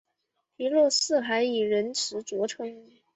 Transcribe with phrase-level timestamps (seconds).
[0.57, 2.89] 皮洛士还以仁慈着称。